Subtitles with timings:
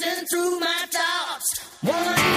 [0.00, 2.27] racing through my thoughts, one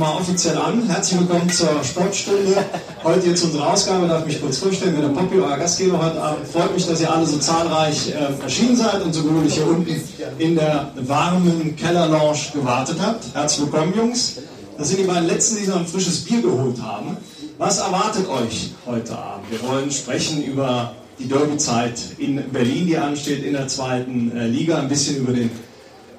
[0.00, 0.88] Nochmal offiziell an.
[0.88, 2.64] Herzlich willkommen zur Sportstunde.
[3.04, 6.48] Heute jetzt unsere Ausgabe, darf mich kurz vorstellen, bin der Poppy, euer Gastgeber heute Abend.
[6.48, 9.94] Freut mich, dass ihr alle so zahlreich äh, erschienen seid und so gemütlich hier unten
[10.38, 13.24] in der warmen Kellerlounge gewartet habt.
[13.34, 14.38] Herzlich willkommen, Jungs.
[14.78, 17.18] Das sind die beiden Letzten, die noch ein frisches Bier geholt haben.
[17.58, 19.50] Was erwartet euch heute Abend?
[19.50, 24.78] Wir wollen sprechen über die Derbyzeit in Berlin, die ansteht in der zweiten äh, Liga,
[24.78, 25.50] ein bisschen über den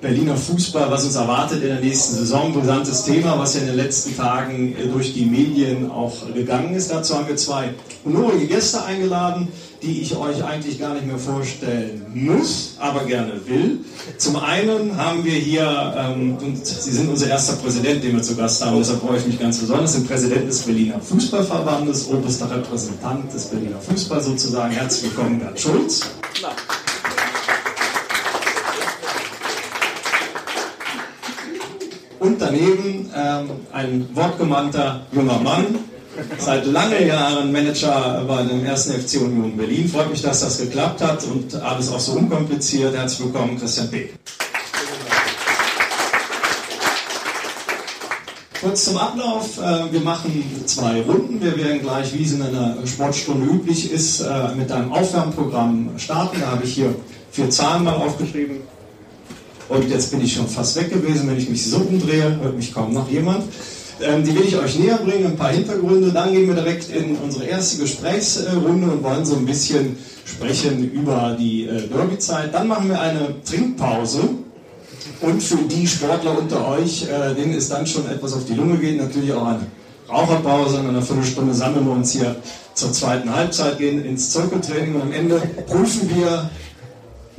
[0.02, 2.52] Berliner Fußball, was uns erwartet in der nächsten Saison.
[2.52, 6.90] Brisantes Thema, was ja in den letzten Tagen äh, durch die Medien auch gegangen ist.
[6.90, 9.48] Dazu haben wir zwei honorige Gäste eingeladen,
[9.84, 13.80] die ich euch eigentlich gar nicht mehr vorstellen muss, aber gerne will.
[14.18, 18.36] Zum einen haben wir hier, ähm, und Sie sind unser erster Präsident, den wir zu
[18.36, 23.32] Gast haben, deshalb freue ich mich ganz besonders, den Präsident des Berliner Fußballverbandes, oberster Repräsentant
[23.32, 24.74] des Berliner Fußballs sozusagen.
[24.74, 26.02] Herzlich willkommen, Bert Schulz.
[32.22, 35.80] Und daneben ähm, ein wortgemannter junger Mann,
[36.38, 39.90] seit langen Jahren Manager bei dem ersten FC Union Berlin.
[39.90, 42.96] Freut mich, dass das geklappt hat und alles auch so unkompliziert.
[42.96, 44.14] Herzlich willkommen, Christian Beck.
[48.62, 49.58] Kurz zum Ablauf.
[49.58, 51.42] äh, Wir machen zwei Runden.
[51.42, 56.40] Wir werden gleich, wie es in einer Sportstunde üblich ist, äh, mit einem Aufwärmprogramm starten.
[56.40, 56.94] Da habe ich hier
[57.32, 58.58] vier Zahlen mal aufgeschrieben.
[59.72, 62.74] Und jetzt bin ich schon fast weg gewesen, wenn ich mich so umdrehe, hört mich
[62.74, 63.46] kaum noch jemand.
[64.02, 66.12] Ähm, die will ich euch näher bringen, ein paar Hintergründe.
[66.12, 71.38] Dann gehen wir direkt in unsere erste Gesprächsrunde und wollen so ein bisschen sprechen über
[71.40, 72.54] die äh, Derbyzeit.
[72.54, 74.20] Dann machen wir eine Trinkpause.
[75.22, 78.78] Und für die Sportler unter euch, äh, denen es dann schon etwas auf die Lunge
[78.78, 79.68] geht, natürlich auch eine
[80.10, 80.80] Raucherpause.
[80.80, 82.36] In einer Viertelstunde sammeln wir uns hier
[82.74, 86.50] zur zweiten Halbzeit, gehen ins Zirkeltraining und am Ende prüfen wir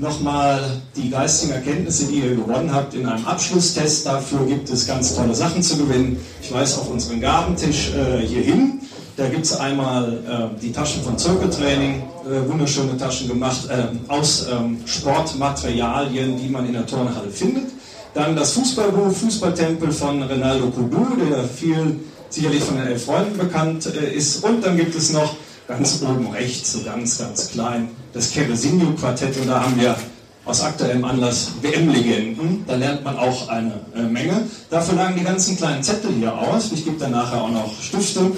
[0.02, 0.60] nochmal
[0.96, 4.04] die geistigen Erkenntnisse, die ihr gewonnen habt, in einem Abschlusstest.
[4.04, 6.18] Dafür gibt es ganz tolle Sachen zu gewinnen.
[6.42, 8.80] Ich weise auf unseren Gabentisch äh, hier hin.
[9.16, 14.46] Da gibt es einmal äh, die Taschen von Zirkeltraining, äh, wunderschöne Taschen gemacht äh, aus
[14.50, 17.70] ähm, Sportmaterialien, die man in der Turnhalle findet.
[18.14, 23.86] Dann das Fußballbuch Fußballtempel von Renaldo Kudu, der viel sicherlich von den elf Freunden bekannt
[23.86, 24.42] äh, ist.
[24.42, 25.36] Und dann gibt es noch
[25.68, 29.36] ganz oben rechts, so ganz, ganz klein, das Keresinho-Quartett.
[29.38, 29.96] Und da haben wir
[30.44, 32.64] aus aktuellem Anlass WM-Legenden.
[32.66, 34.48] Da lernt man auch eine äh, Menge.
[34.70, 36.72] Dafür lagen die ganzen kleinen Zettel hier aus.
[36.72, 38.32] Ich gebe dann nachher auch noch Stifte.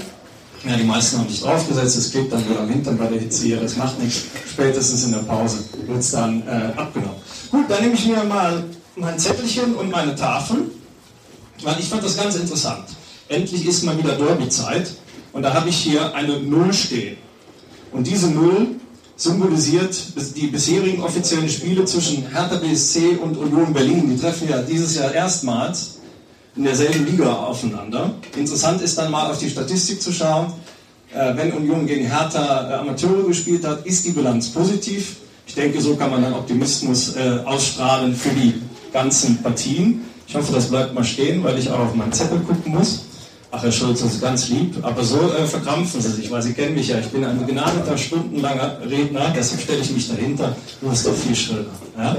[0.67, 3.45] Ja, die meisten haben nicht draufgesetzt, es klebt dann wieder am Hintern bei der Hitze
[3.45, 4.23] hier, das macht nichts.
[4.51, 7.17] Spätestens in der Pause wird es dann äh, abgenommen.
[7.51, 8.65] Gut, dann nehme ich mir mal
[8.97, 10.71] mein Zettelchen und meine Tafel,
[11.63, 12.85] weil ich fand das ganz interessant.
[13.29, 14.95] Endlich ist mal wieder Derby-Zeit
[15.35, 17.19] und da habe ich hier eine Null stehen.
[17.93, 18.69] Und diese Null
[19.17, 19.97] symbolisiert
[20.37, 24.11] die bisherigen offiziellen Spiele zwischen Hertha BSC und Union Berlin.
[24.11, 25.99] Die treffen ja dieses Jahr erstmals
[26.57, 28.15] in derselben Liga aufeinander.
[28.37, 30.53] Interessant ist dann mal auf die Statistik zu schauen.
[31.13, 35.17] Äh, wenn Union gegen Hertha äh, Amateure gespielt hat, ist die Bilanz positiv.
[35.47, 38.55] Ich denke, so kann man dann Optimismus äh, ausstrahlen für die
[38.93, 40.03] ganzen Partien.
[40.27, 43.05] Ich hoffe, das bleibt mal stehen, weil ich auch auf meinen Zettel gucken muss.
[43.57, 46.55] Ach, Herr Schulz, das ist ganz lieb, aber so äh, verkrampfen Sie sich, weil Sie
[46.55, 46.99] kennen mich ja.
[46.99, 50.57] Ich bin ein begnadeter, stundenlanger Redner, deshalb stelle ich mich dahinter.
[50.81, 51.67] Du hast doch viel schöner.
[51.97, 52.17] Ja?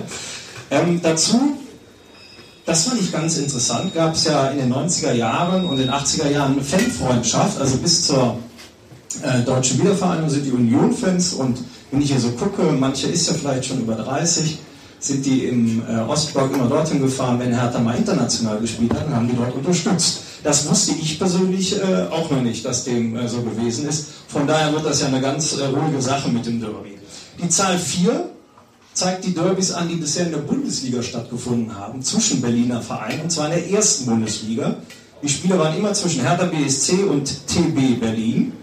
[0.72, 1.58] Ähm, dazu
[2.66, 3.94] das fand ich ganz interessant.
[3.94, 8.08] Gab es ja in den 90er Jahren und den 80er Jahren eine Fanfreundschaft, also bis
[8.08, 8.38] zur
[9.22, 11.60] äh, deutschen Wiedervereinigung sind die Union-Fans und
[11.92, 14.58] wenn ich hier so gucke, manche ist ja vielleicht schon über 30,
[15.06, 19.16] sind die im äh, Ostblock immer dorthin gefahren, wenn Hertha mal international gespielt hat, und
[19.16, 20.22] haben die dort unterstützt.
[20.44, 24.08] Das wusste ich persönlich äh, auch noch nicht, dass dem äh, so gewesen ist.
[24.28, 26.98] Von daher wird das ja eine ganz ruhige Sache mit dem Derby.
[27.42, 28.30] Die Zahl 4
[28.94, 33.32] zeigt die Derbys an, die bisher in der Bundesliga stattgefunden haben, zwischen Berliner Vereinen, und
[33.32, 34.76] zwar in der ersten Bundesliga.
[35.22, 38.54] Die Spiele waren immer zwischen Hertha BSC und TB Berlin.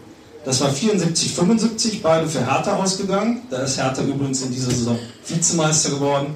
[0.44, 3.42] Das war 74, 75, beide für Hertha ausgegangen.
[3.48, 6.34] Da ist Hertha übrigens in dieser Saison Vizemeister geworden.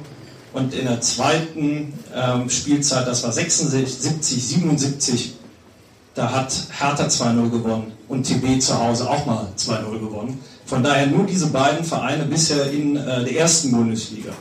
[0.52, 5.34] Und in der zweiten ähm, Spielzeit, das war 76, 77,
[6.14, 10.40] da hat Hertha 2-0 gewonnen und TB zu Hause auch mal 2-0 gewonnen.
[10.64, 14.32] Von daher nur diese beiden Vereine bisher in äh, der ersten Bundesliga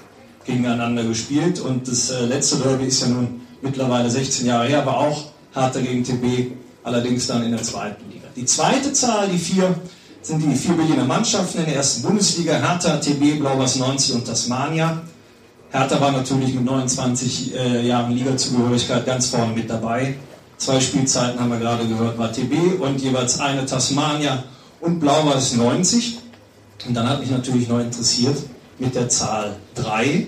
[0.45, 1.59] gegeneinander gespielt.
[1.59, 5.81] Und das äh, letzte Derby ist ja nun mittlerweile 16 Jahre her, aber auch Hertha
[5.81, 6.51] gegen TB
[6.85, 8.27] allerdings dann in der zweiten Liga.
[8.35, 9.75] Die zweite Zahl, die vier,
[10.21, 15.01] sind die vier Berliner Mannschaften in der ersten Bundesliga, Hertha, TB, Blau-Weiß 90 und Tasmania.
[15.71, 20.15] Hertha war natürlich mit 29 äh, Jahren Ligazugehörigkeit ganz vorne mit dabei.
[20.57, 24.43] Zwei Spielzeiten haben wir gerade gehört, war TB und jeweils eine Tasmania
[24.79, 26.19] und Blau-Weiß 90.
[26.87, 28.37] Und dann hat mich natürlich noch interessiert
[28.77, 30.27] mit der Zahl 3,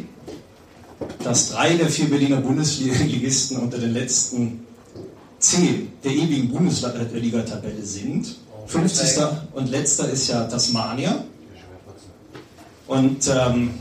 [1.23, 4.66] dass drei der vier Berliner Bundesligisten unter den letzten
[5.47, 8.35] zehn der ewigen Bundesliga-Tabelle sind.
[8.67, 9.23] 50.
[9.53, 11.23] und letzter ist ja Tasmania.
[12.87, 13.71] Und ähm,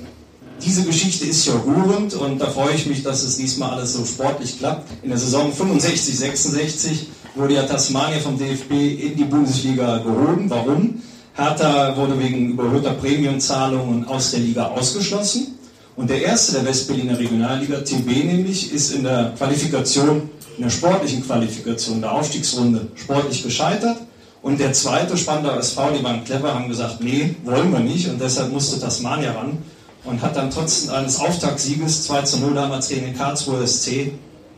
[0.65, 4.05] diese Geschichte ist ja rührend und da freue ich mich, dass es diesmal alles so
[4.05, 4.89] sportlich klappt.
[5.03, 10.49] In der Saison 65, 66 wurde ja Tasmania vom DFB in die Bundesliga gehoben.
[10.49, 11.03] Warum?
[11.35, 15.59] Hertha wurde wegen überhöhter Prämienzahlungen aus der Liga ausgeschlossen.
[15.97, 21.25] Und der erste der Westberliner Regionalliga, TB nämlich, ist in der Qualifikation, in der sportlichen
[21.25, 23.99] Qualifikation der Aufstiegsrunde sportlich gescheitert.
[24.43, 28.09] Und der zweite, Spandau SV, die waren clever, haben gesagt, nee, wollen wir nicht.
[28.09, 29.59] Und deshalb musste Tasmania ran
[30.05, 34.13] und hat dann trotz eines Auftaktsieges 2 zu 0 damals gegen den Karlsruher SC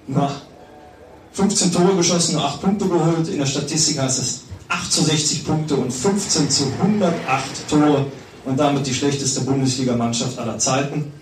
[0.06, 0.30] nur
[1.32, 3.28] 15 Tore geschossen, nur 8 Punkte geholt.
[3.28, 7.14] In der Statistik heißt es 8 zu 60 Punkte und 15 zu 108
[7.68, 8.06] Tore
[8.44, 11.12] und damit die schlechteste Bundesligamannschaft aller Zeiten.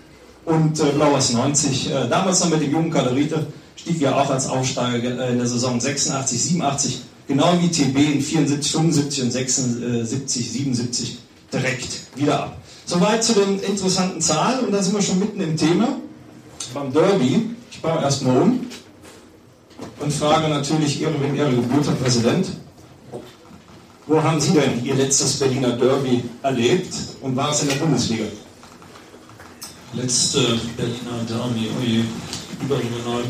[0.45, 3.47] Und äh, Blauers 90, äh, damals noch mit dem jungen Kaderite,
[3.77, 8.21] stieg ja auch als Aufsteiger äh, in der Saison 86, 87, genau wie TB in
[8.21, 11.17] 74, 75 und 76, 77
[11.53, 12.57] direkt wieder ab.
[12.85, 15.97] Soweit zu den interessanten Zahlen und da sind wir schon mitten im Thema.
[16.73, 18.65] Beim Derby, ich baue erstmal um
[19.99, 22.47] und frage natürlich Ehre, Ehre gebührt, Herr Präsident.
[24.05, 28.23] Wo haben Sie denn Ihr letztes Berliner Derby erlebt und war es in der Bundesliga?
[29.93, 30.39] Letzte
[30.77, 32.05] Berliner Derby, oje,
[32.61, 33.23] überregional.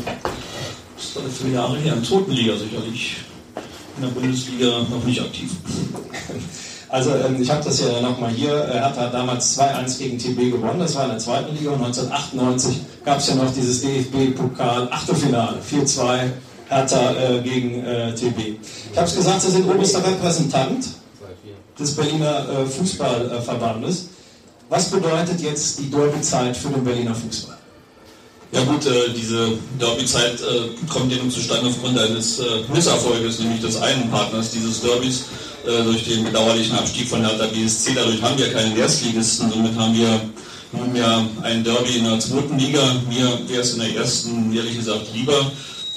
[0.96, 1.94] Das ist alle vier Jahre her.
[1.94, 3.16] In Totenliga sicherlich.
[3.96, 5.50] In der Bundesliga noch nicht aktiv.
[6.90, 8.50] Also ähm, ich habe das ja nochmal hier.
[8.50, 10.78] Er hat damals 2-1 gegen TB gewonnen.
[10.78, 11.72] Das war in der zweiten Liga.
[11.72, 15.58] Und 1998 gab es ja noch dieses DFB-Pokal Achtelfinale.
[15.60, 16.30] 4-2
[16.68, 18.58] Hertha äh, gegen äh, TB.
[18.90, 20.86] Ich habe es gesagt, Sie sind oberster Repräsentant
[21.78, 24.08] des Berliner äh, Fußballverbandes.
[24.70, 27.57] Was bedeutet jetzt die Derby-Zeit für den Berliner Fußball?
[28.50, 33.60] Ja gut, äh, diese Derby-Zeit äh, kommt ja nun zustande aufgrund eines äh, Misserfolges, nämlich
[33.60, 35.24] des einen Partners dieses Derbys
[35.66, 37.92] äh, durch den bedauerlichen Abstieg von Hertha BSC.
[37.94, 40.20] Dadurch haben wir keinen Erstligisten, somit haben wir
[40.72, 42.80] nunmehr ein Derby in der zweiten Liga.
[43.08, 45.50] Mir wäre es in der ersten, ehrlich gesagt, lieber.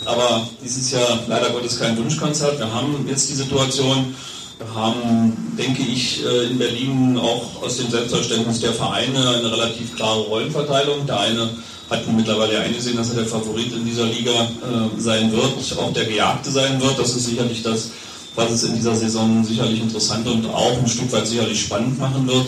[0.03, 2.59] Aber dies ist ja leider Gottes kein Wunschkonzert.
[2.59, 4.13] Wir haben jetzt die Situation,
[4.57, 9.95] wir haben, denke ich, äh, in Berlin auch aus dem Selbstverständnis der Vereine eine relativ
[9.95, 11.05] klare Rollenverteilung.
[11.05, 11.49] Der eine
[11.91, 16.05] hat mittlerweile eingesehen, dass er der Favorit in dieser Liga äh, sein wird, auch der
[16.05, 16.97] Gejagte sein wird.
[16.97, 17.91] Das ist sicherlich das,
[18.33, 22.25] was es in dieser Saison sicherlich interessant und auch ein Stück weit sicherlich spannend machen
[22.27, 22.45] wird.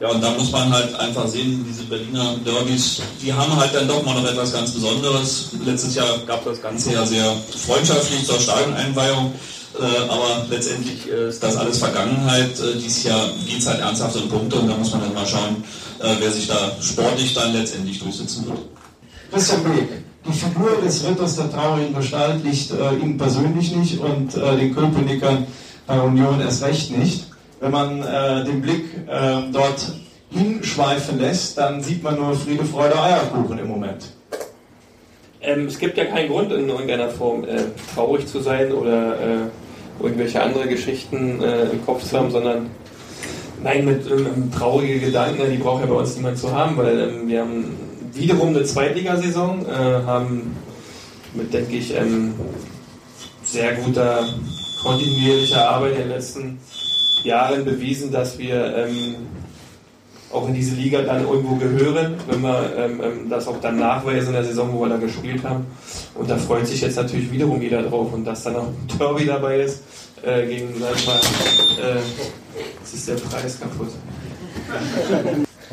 [0.00, 3.86] Ja, und da muss man halt einfach sehen, diese Berliner Derbys, die haben halt dann
[3.86, 5.50] doch mal noch etwas ganz Besonderes.
[5.64, 7.32] Letztes Jahr gab das Ganze ja sehr
[7.64, 9.26] freundschaftlich zur Stadioneinweihung.
[9.26, 12.58] Äh, aber letztendlich äh, ist das alles Vergangenheit.
[12.60, 15.26] Äh, dieses Jahr geht es halt ernsthaft um Punkte und da muss man dann mal
[15.26, 15.64] schauen,
[16.00, 18.58] äh, wer sich da sportlich dann letztendlich durchsetzen wird.
[19.32, 19.88] Christian Beek,
[20.26, 24.74] die Figur des Ritters der traurigen Gestalt liegt äh, Ihnen persönlich nicht und äh, den
[24.74, 25.46] Köpenickern
[25.86, 27.26] bei Union erst recht nicht.
[27.60, 29.92] Wenn man äh, den Blick äh, dort
[30.30, 34.04] hinschweifen lässt, dann sieht man nur Friede, Freude, Eierkuchen im Moment.
[35.40, 37.64] Ähm, es gibt ja keinen Grund in irgendeiner Form äh,
[37.94, 39.36] traurig zu sein oder äh,
[40.00, 42.70] irgendwelche andere Geschichten äh, im Kopf zu haben, sondern
[43.62, 47.28] nein, mit ähm, traurige Gedanken, die braucht ja bei uns niemand zu haben, weil ähm,
[47.28, 47.64] wir haben
[48.12, 49.72] wiederum eine Zweitligasaison, äh,
[50.06, 50.56] haben
[51.34, 52.34] mit, denke ich, ähm,
[53.42, 54.24] sehr guter
[54.82, 56.58] kontinuierlicher Arbeit in den letzten
[57.22, 59.16] Jahren bewiesen, dass wir ähm,
[60.34, 64.28] auch in diese Liga dann irgendwo gehören, wenn wir ähm, ähm, das auch dann nachweisen
[64.28, 65.66] in der Saison, wo wir da gespielt haben.
[66.14, 69.26] Und da freut sich jetzt natürlich wiederum jeder drauf und dass dann auch ein Derby
[69.26, 69.82] dabei ist,
[70.22, 71.08] äh, gegen, sag ich
[71.78, 71.96] äh,
[72.80, 73.88] jetzt ist der Preis kaputt.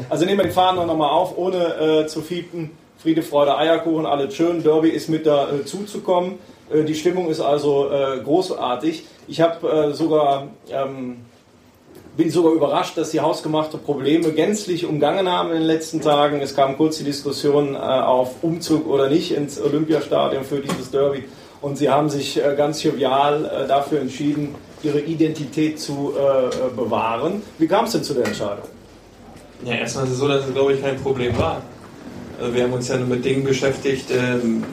[0.10, 2.72] Also nehmen wir die Fahnen nochmal auf, ohne äh, zu fiepen.
[2.98, 4.62] Friede, Freude, Eierkuchen, alles schön.
[4.62, 6.38] Derby ist mit dazu zu kommen.
[6.72, 9.06] Äh, die Stimmung ist also äh, großartig.
[9.27, 11.18] Ich habe äh, sogar ähm,
[12.18, 16.41] bin sogar überrascht, dass sie hausgemachte Probleme gänzlich umgangen haben in den letzten Tagen.
[16.41, 21.24] Es kam kurz die Diskussion äh, auf Umzug oder nicht ins Olympiastadion für dieses Derby.
[21.62, 26.15] Und sie haben sich äh, ganz jovial äh, dafür entschieden, ihre Identität zu
[26.75, 27.44] bewahren.
[27.60, 28.63] Wie kam es denn zu der Entscheidung?
[29.63, 31.62] Ja, erstmal ist es so, dass es, glaube ich, kein Problem war.
[32.51, 34.63] Wir haben uns ja nur mit Dingen beschäftigt, ähm,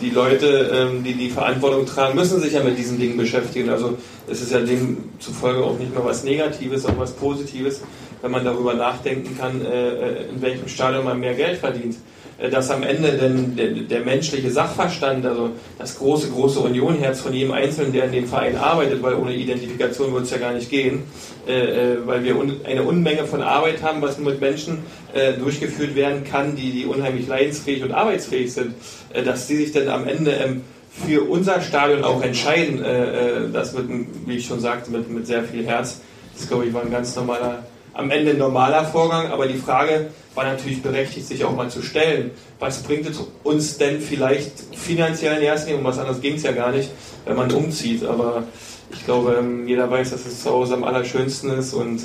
[0.00, 3.68] die Leute, ähm, die die Verantwortung tragen, müssen sich ja mit diesen Dingen beschäftigen.
[3.70, 3.96] Also
[4.28, 7.82] es ist ja demzufolge auch nicht nur was Negatives, sondern was Positives,
[8.22, 11.96] wenn man darüber nachdenken kann, äh, äh, in welchem Stadion man mehr Geld verdient.
[12.38, 17.34] Äh, Dass am Ende denn der, der menschliche Sachverstand, also das große, große Unionherz von
[17.34, 20.70] jedem Einzelnen, der in dem Verein arbeitet, weil ohne Identifikation wird es ja gar nicht
[20.70, 21.02] gehen,
[21.46, 24.78] äh, äh, weil wir un, eine Unmenge von Arbeit haben, was nur mit Menschen
[25.12, 28.74] äh, durchgeführt werden kann, die, die unheimlich leidensfähig und arbeitsfähig sind,
[29.12, 33.74] äh, dass die sich dann am Ende ähm, für unser Stadion auch entscheiden, äh, das
[33.74, 36.00] einem, wie ich schon sagte, mit, mit sehr viel Herz.
[36.36, 37.64] Das glaube ich war ein ganz normaler,
[37.98, 41.82] am Ende ein normaler Vorgang, aber die Frage war natürlich berechtigt, sich auch mal zu
[41.82, 42.30] stellen.
[42.60, 46.44] Was bringt es uns denn vielleicht finanziell in erster Linie, um was anderes ging es
[46.44, 46.90] ja gar nicht,
[47.26, 48.44] wenn man umzieht, aber
[48.92, 52.02] ich glaube, ähm, jeder weiß, dass es zu Hause am allerschönsten ist und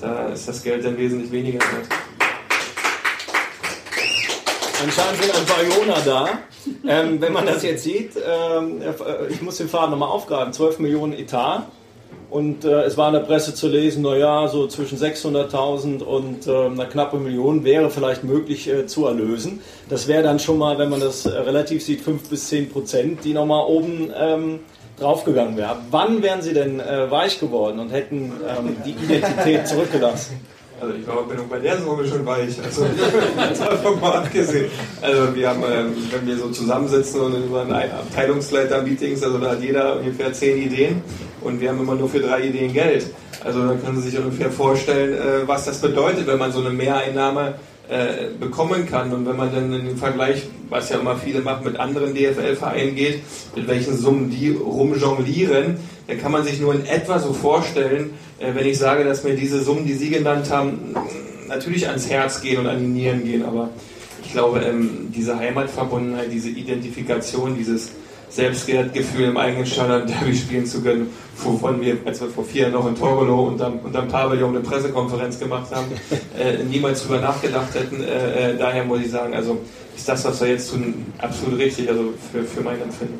[0.00, 1.88] da ist das Geld dann wesentlich weniger wert.
[4.80, 6.28] Anscheinend sind ein paar Ioner da.
[6.86, 8.92] Ähm, wenn man das jetzt sieht, ähm, äh,
[9.28, 11.66] ich muss den Faden nochmal aufgreifen, 12 Millionen Etat.
[12.32, 16.64] Und äh, es war in der Presse zu lesen, naja, so zwischen 600.000 und äh,
[16.64, 19.60] einer knappen Million wäre vielleicht möglich äh, zu erlösen.
[19.90, 23.24] Das wäre dann schon mal, wenn man das äh, relativ sieht, 5 bis 10 Prozent,
[23.24, 24.60] die nochmal oben ähm,
[24.98, 25.76] draufgegangen wären.
[25.90, 30.40] Wann wären Sie denn äh, weich geworden und hätten ähm, die Identität zurückgelassen?
[30.80, 32.56] Also ich glaube, bin bei der Summe schon weich.
[32.64, 32.86] Also
[33.62, 34.70] davon mal abgesehen.
[35.02, 39.60] Also wir haben, ähm, wenn wir so zusammensitzen und über ein Abteilungsleiter-Meetings, also da hat
[39.60, 41.02] jeder ungefähr zehn Ideen
[41.44, 43.06] und wir haben immer nur für drei Ideen Geld.
[43.44, 46.70] Also dann können Sie sich ungefähr vorstellen, äh, was das bedeutet, wenn man so eine
[46.70, 47.54] Mehreinnahme
[47.88, 51.64] äh, bekommen kann und wenn man dann in den Vergleich, was ja immer viele machen,
[51.64, 53.22] mit anderen DFL-Vereinen geht,
[53.56, 58.54] mit welchen Summen die rumjonglieren, dann kann man sich nur in etwa so vorstellen, äh,
[58.54, 60.94] wenn ich sage, dass mir diese Summen, die Sie genannt haben,
[61.48, 63.70] natürlich ans Herz gehen und an die Nieren gehen, aber
[64.24, 67.90] ich glaube, ähm, diese Heimatverbundenheit, diese Identifikation, dieses
[68.32, 72.72] Selbstwertgefühl im eigenen Stadion Derby spielen zu können, wovon wir, als wir vor vier Jahren
[72.72, 75.86] noch in Torgolo unterm, unterm Pavillon eine Pressekonferenz gemacht haben,
[76.38, 78.02] äh, niemals drüber nachgedacht hätten.
[78.02, 79.58] Äh, äh, daher muss ich sagen, also
[79.94, 83.18] ist das, was wir jetzt tun, absolut richtig, also für, für mein Empfinden.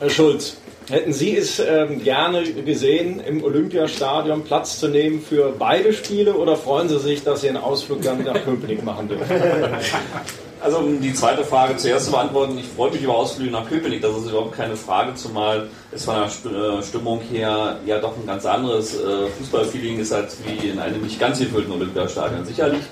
[0.00, 0.58] Herr Schulz,
[0.90, 6.56] hätten Sie es ähm, gerne gesehen, im Olympiastadion Platz zu nehmen für beide Spiele oder
[6.56, 9.24] freuen Sie sich, dass Sie einen Ausflug dann nach Köpenick machen dürfen?
[10.60, 14.02] Also um die zweite Frage zuerst zu beantworten, ich freue mich über Ausflüge nach Köpenick,
[14.02, 18.26] das ist überhaupt keine Frage, zumal es von der äh, Stimmung her ja doch ein
[18.26, 22.44] ganz anderes äh, Fußballfeeling ist als wie in einem nicht ganz gefüllten Olympiastadion.
[22.44, 22.82] Sicherlich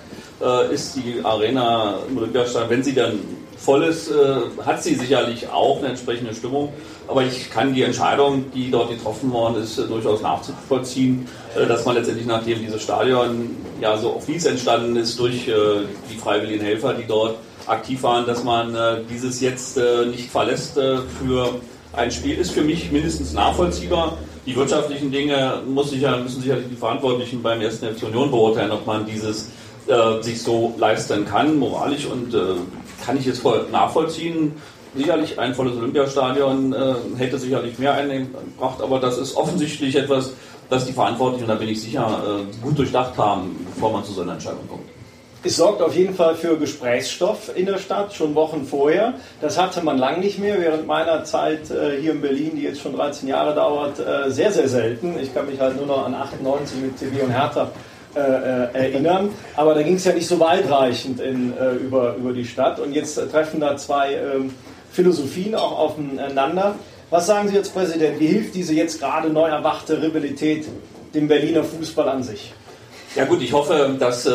[0.40, 3.20] äh, ist die Arena im Olympiastadion, wenn sie dann
[3.58, 6.72] voll ist, äh, hat sie sicherlich auch eine entsprechende Stimmung,
[7.08, 11.84] aber ich kann die Entscheidung, die dort getroffen worden ist, äh, durchaus nachvollziehen, äh, dass
[11.84, 15.52] man letztendlich, nachdem dieses Stadion ja so auf Wies entstanden ist, durch äh,
[16.10, 17.36] die freiwilligen Helfer, die dort
[17.66, 21.60] aktiv waren, dass man äh, dieses jetzt äh, nicht verlässt für
[21.92, 24.18] ein Spiel, ist für mich mindestens nachvollziehbar.
[24.46, 28.86] Die wirtschaftlichen Dinge muss sicher, müssen sicherlich die Verantwortlichen beim ersten FC Union beurteilen, ob
[28.86, 29.50] man dieses
[30.20, 32.34] sich so leisten kann, moralisch und
[33.08, 34.52] kann ich jetzt voll nachvollziehen.
[34.94, 40.32] Sicherlich ein volles Olympiastadion äh, hätte sicherlich mehr eingebracht, aber das ist offensichtlich etwas,
[40.68, 44.20] das die Verantwortlichen, da bin ich sicher, äh, gut durchdacht haben, bevor man zu so
[44.20, 44.82] einer Entscheidung kommt.
[45.42, 49.14] Es sorgt auf jeden Fall für Gesprächsstoff in der Stadt, schon Wochen vorher.
[49.40, 50.60] Das hatte man lang nicht mehr.
[50.60, 54.52] Während meiner Zeit äh, hier in Berlin, die jetzt schon 13 Jahre dauert, äh, sehr,
[54.52, 55.18] sehr selten.
[55.18, 57.70] Ich kann mich halt nur noch an 98 mit TV und Hertha
[58.14, 59.30] äh, äh, erinnern.
[59.56, 62.80] Aber da ging es ja nicht so weitreichend in, äh, über, über die Stadt.
[62.80, 64.50] Und jetzt treffen da zwei ähm,
[64.90, 66.74] Philosophien auch aufeinander.
[67.10, 68.18] Was sagen Sie als Präsident?
[68.20, 70.66] Wie hilft diese jetzt gerade neu erwachte Rivalität
[71.14, 72.52] dem Berliner Fußball an sich?
[73.16, 74.32] Ja gut, ich hoffe, dass äh,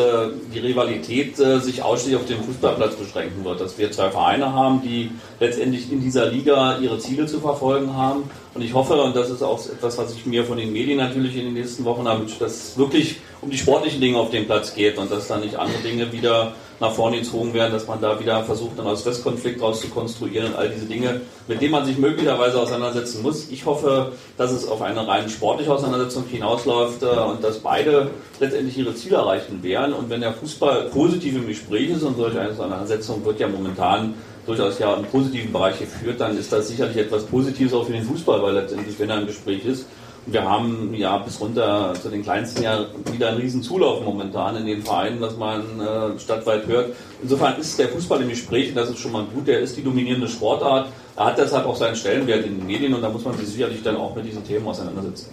[0.52, 4.82] die Rivalität äh, sich ausschließlich auf den Fußballplatz beschränken wird, dass wir zwei Vereine haben,
[4.82, 8.24] die letztendlich in dieser Liga ihre Ziele zu verfolgen haben.
[8.54, 11.36] Und ich hoffe, und das ist auch etwas, was ich mir von den Medien natürlich
[11.36, 14.74] in den nächsten Wochen habe, dass es wirklich um die sportlichen Dinge auf dem Platz
[14.74, 18.18] geht und dass da nicht andere Dinge wieder nach vorne gezogen werden, dass man da
[18.18, 21.98] wieder versucht, einen Ost-West-Konflikt raus zu konstruieren und all diese Dinge, mit denen man sich
[21.98, 23.48] möglicherweise auseinandersetzen muss.
[23.50, 28.78] Ich hoffe, dass es auf eine rein sportliche Auseinandersetzung hinausläuft äh, und dass beide letztendlich
[28.78, 29.94] ihre Ziele erreichen werden.
[29.94, 34.14] Und wenn der Fußball positiv im Gespräch ist und solch eine Auseinandersetzung wird ja momentan
[34.46, 38.04] durchaus ja im positiven Bereich geführt, dann ist das sicherlich etwas Positives auch für den
[38.04, 39.86] Fußball, weil letztendlich, wenn er im Gespräch ist,
[40.26, 44.66] wir haben ja bis runter zu den kleinsten ja wieder einen riesen Zulauf momentan in
[44.66, 46.94] den Vereinen, was man äh, stadtweit hört.
[47.22, 49.46] Insofern ist der Fußball im Gespräch und das ist schon mal gut.
[49.46, 50.88] Der ist die dominierende Sportart.
[51.16, 53.82] Er hat deshalb auch seinen Stellenwert in den Medien und da muss man sich sicherlich
[53.82, 55.28] dann auch mit diesen Themen auseinandersetzen.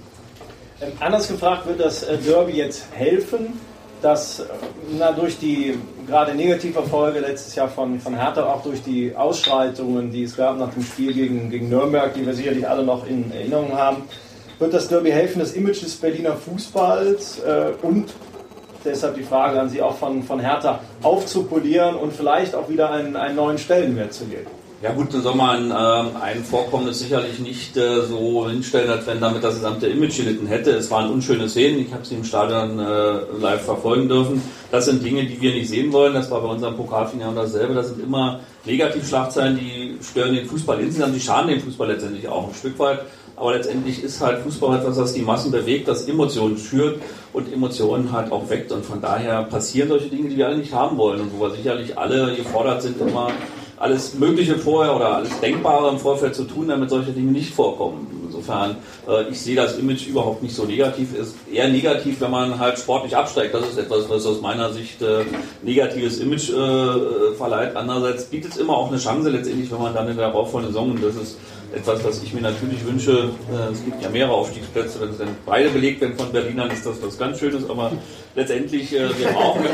[0.81, 3.53] Ähm, Anders gefragt, wird das äh, Derby jetzt helfen,
[4.01, 4.43] dass äh,
[4.97, 5.77] na, durch die
[6.11, 10.73] gerade Negativerfolge letztes Jahr von, von Hertha, auch durch die Ausschreitungen, die es gab nach
[10.73, 14.03] dem Spiel gegen, gegen Nürnberg, die wir sicherlich alle noch in Erinnerung haben,
[14.59, 18.13] wird das Derby helfen, das Image des Berliner Fußballs äh, und
[18.83, 23.15] deshalb die Frage an Sie auch von, von Hertha aufzupolieren und vielleicht auch wieder einen,
[23.15, 24.47] einen neuen Stellenwert zu geben.
[24.81, 29.21] Ja gut, dann soll man ähm, ein Vorkommnis sicherlich nicht äh, so hinstellen, als wenn
[29.21, 30.71] damit das gesamte Image gelitten hätte.
[30.71, 34.41] Es waren unschöne Szenen, ich habe sie im Stadion äh, live verfolgen dürfen.
[34.71, 36.15] Das sind Dinge, die wir nicht sehen wollen.
[36.15, 37.75] Das war bei unserem Pokalfinale dasselbe.
[37.75, 42.47] Das sind immer Negativschlagzeilen, die stören den Fußball insgesamt, die schaden dem Fußball letztendlich auch
[42.47, 43.01] ein Stück weit.
[43.35, 46.99] Aber letztendlich ist halt Fußball etwas, was die Massen bewegt, das Emotionen schürt
[47.33, 48.71] und Emotionen halt auch weckt.
[48.71, 51.51] Und von daher passieren solche Dinge, die wir alle nicht haben wollen und wo wir
[51.51, 53.29] sicherlich alle gefordert sind, immer
[53.81, 58.07] alles Mögliche vorher oder alles Denkbare im Vorfeld zu tun, damit solche Dinge nicht vorkommen.
[58.25, 61.13] Insofern, äh, ich sehe das Image überhaupt nicht so negativ.
[61.13, 63.53] Ist eher negativ, wenn man halt sportlich absteigt.
[63.53, 65.25] Das ist etwas, was aus meiner Sicht äh,
[65.63, 67.75] negatives Image äh, verleiht.
[67.75, 70.91] Andererseits bietet es immer auch eine Chance letztendlich, wenn man dann in der darauffolgenden Saison,
[70.91, 71.37] und das ist
[71.73, 75.35] etwas, was ich mir natürlich wünsche, äh, es gibt ja mehrere Aufstiegsplätze, wenn es dann
[75.45, 77.91] beide belegt werden von Berlinern, ist das was ganz Schönes, aber
[78.35, 79.65] letztendlich, äh, wir brauchen,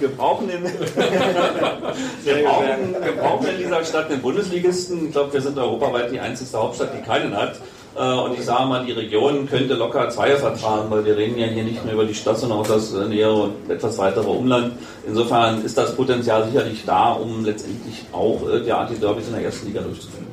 [0.00, 0.64] wir brauchen den,
[2.24, 5.06] wir brauchen, wir brauchen in dieser Stadt den Bundesligisten.
[5.06, 7.60] Ich glaube, wir sind europaweit die einzigste Hauptstadt, die keinen hat.
[7.96, 11.46] Äh, Und ich sage mal, die Region könnte locker zwei vertragen, weil wir reden ja
[11.46, 14.74] hier nicht nur über die Stadt, sondern auch das äh, nähere und etwas weitere Umland.
[15.06, 19.80] Insofern ist das Potenzial sicherlich da, um letztendlich auch derartige Derbys in der ersten Liga
[19.80, 20.26] durchzuführen.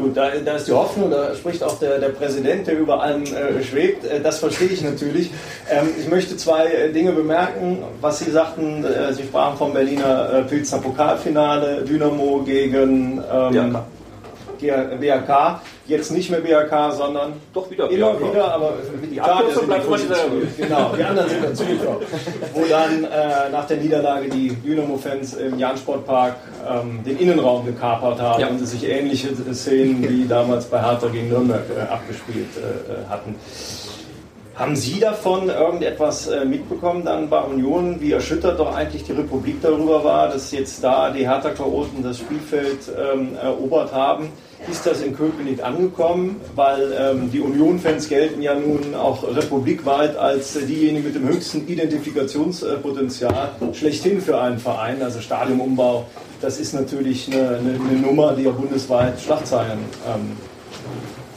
[0.00, 3.24] Gut, da, da ist die Hoffnung, da spricht auch der, der Präsident, der über allem
[3.24, 4.04] äh, schwebt.
[4.04, 5.30] Äh, das verstehe ich natürlich.
[5.68, 8.84] Ähm, ich möchte zwei äh, Dinge bemerken, was Sie sagten.
[8.84, 13.84] Äh, Sie sprachen vom Berliner Pilzner Pokalfinale, Dynamo gegen ähm, BRK.
[14.58, 15.60] BRK.
[15.86, 18.30] Jetzt nicht mehr BRK, sondern Doch wieder immer BRK.
[18.30, 20.48] wieder, aber die Die Abkürzung bleibt immer Position.
[20.56, 22.00] Genau, die anderen sind dazugekommen.
[22.54, 26.36] Wo dann äh, nach der Niederlage die Dynamo-Fans im Jahn-Sportpark
[26.68, 28.48] ähm, den Innenraum gekapert haben Ja.
[28.48, 33.34] und sich ähnliche Szenen wie damals bei Hertha gegen Nürnberg äh, abgespielt äh, äh, hatten.
[34.58, 39.62] Haben Sie davon irgendetwas äh, mitbekommen dann bei Union, wie erschüttert doch eigentlich die Republik
[39.62, 44.30] darüber war, dass jetzt da die Hertha-Chaoten das Spielfeld ähm, erobert haben?
[44.68, 46.40] Ist das in Köpenick angekommen?
[46.56, 53.50] Weil ähm, die Union-Fans gelten ja nun auch republikweit als diejenigen mit dem höchsten Identifikationspotenzial
[53.74, 55.00] schlechthin für einen Verein.
[55.00, 56.06] Also Stadionumbau,
[56.40, 60.36] das ist natürlich eine, eine, eine Nummer, die ja bundesweit Schlagzeilen, ähm,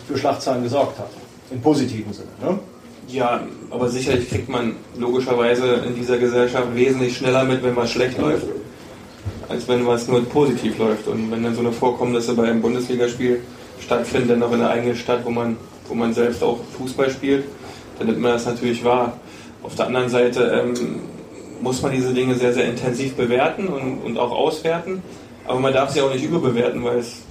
[0.08, 1.12] für Schlagzeilen gesorgt hat.
[1.52, 2.30] Im positiven Sinne.
[2.42, 2.60] Ne?
[3.08, 8.18] Ja, aber sicherlich kriegt man logischerweise in dieser Gesellschaft wesentlich schneller mit, wenn was schlecht
[8.18, 8.46] läuft,
[9.50, 11.08] als wenn was nur positiv läuft.
[11.08, 13.42] Und wenn dann so eine Vorkommnisse bei einem Bundesligaspiel
[13.80, 17.46] stattfinden, dann auch in der eigenen Stadt, wo man, wo man selbst auch Fußball spielt,
[17.98, 19.14] dann nimmt man das natürlich wahr.
[19.64, 21.02] Auf der anderen Seite ähm,
[21.62, 25.04] muss man diese Dinge sehr, sehr intensiv bewerten und, und auch auswerten.
[25.46, 27.24] Aber man darf sie auch nicht überbewerten, weil es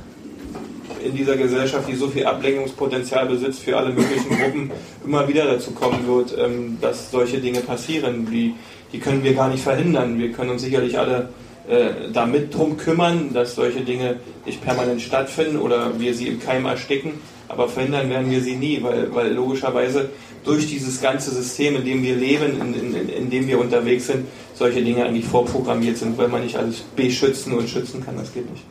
[1.05, 4.71] in dieser Gesellschaft, die so viel Ablenkungspotenzial besitzt für alle möglichen Gruppen,
[5.05, 8.29] immer wieder dazu kommen wird, ähm, dass solche Dinge passieren.
[8.31, 8.55] Die,
[8.93, 10.19] die können wir gar nicht verhindern.
[10.19, 11.29] Wir können uns sicherlich alle
[11.69, 16.67] äh, damit drum kümmern, dass solche Dinge nicht permanent stattfinden oder wir sie im Keim
[16.67, 17.13] ersticken.
[17.49, 20.11] Aber verhindern werden wir sie nie, weil, weil logischerweise
[20.45, 24.27] durch dieses ganze System, in dem wir leben, in, in, in dem wir unterwegs sind,
[24.55, 28.17] solche Dinge eigentlich vorprogrammiert sind, weil man nicht alles beschützen und schützen kann.
[28.17, 28.65] Das geht nicht.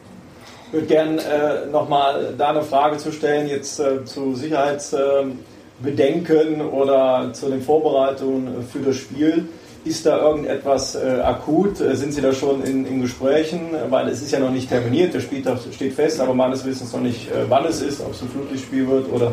[0.69, 7.32] Ich würde gerne äh, nochmal da eine Frage zu stellen, jetzt äh, zu Sicherheitsbedenken oder
[7.34, 9.47] zu den Vorbereitungen für das Spiel.
[9.84, 11.82] Ist da irgendetwas äh, akut?
[11.82, 13.71] Äh, Sind Sie da schon in, in Gesprächen?
[13.89, 17.01] Weil es ist ja noch nicht terminiert, der Spieltag steht fest, aber meines Wissens noch
[17.01, 19.32] nicht, äh, wann es ist, ob es ein Flutlichtspiel wird oder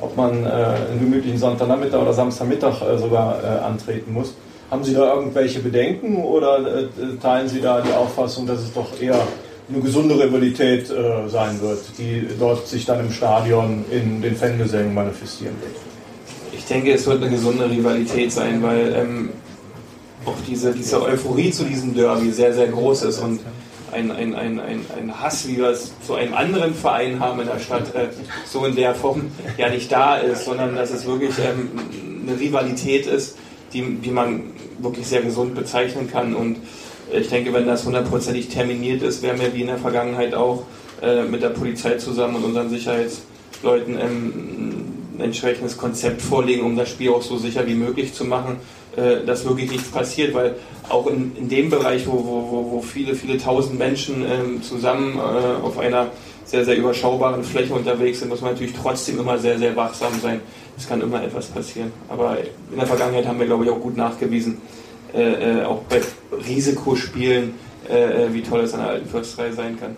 [0.00, 4.34] ob man äh, einen gemütlichen Sonntagnachmittag oder Samstagmittag äh, sogar äh, antreten muss.
[4.68, 6.88] Haben Sie da irgendwelche Bedenken oder äh,
[7.22, 9.20] teilen Sie da die Auffassung, dass es doch eher
[9.68, 14.94] eine gesunde Rivalität äh, sein wird, die dort sich dann im Stadion in den Fangesängen
[14.94, 15.76] manifestieren wird?
[16.52, 19.30] Ich denke, es wird eine gesunde Rivalität sein, weil ähm,
[20.24, 23.40] auch diese, diese Euphorie zu diesem Derby sehr, sehr groß ist und
[23.92, 27.46] ein, ein, ein, ein, ein Hass, wie wir es zu einem anderen Verein haben in
[27.46, 28.08] der Stadt, äh,
[28.46, 31.70] so in der Form ja nicht da ist, sondern dass es wirklich ähm,
[32.26, 33.36] eine Rivalität ist,
[33.72, 34.44] die, die man
[34.78, 36.34] wirklich sehr gesund bezeichnen kann.
[36.34, 36.56] Und
[37.12, 40.64] ich denke, wenn das hundertprozentig terminiert ist, werden wir wie in der Vergangenheit auch
[41.02, 44.32] äh, mit der Polizei zusammen und unseren Sicherheitsleuten ähm,
[45.18, 48.56] ein entsprechendes Konzept vorlegen, um das Spiel auch so sicher wie möglich zu machen,
[48.96, 50.56] äh, dass wirklich nichts passiert, weil
[50.88, 55.64] auch in, in dem Bereich, wo, wo, wo- viele, viele tausend Menschen ähm, zusammen äh,
[55.64, 56.06] auf einer
[56.44, 60.40] sehr, sehr überschaubaren Fläche unterwegs sind, muss man natürlich trotzdem immer sehr, sehr wachsam sein,
[60.76, 61.92] es kann immer etwas passieren.
[62.08, 62.36] Aber
[62.70, 64.58] in der Vergangenheit haben wir, glaube ich, auch gut nachgewiesen,
[65.14, 66.00] äh, äh, auch bei
[66.46, 67.54] Risikospielen,
[67.88, 69.96] äh, äh, wie toll es an der alten Försterei sein kann.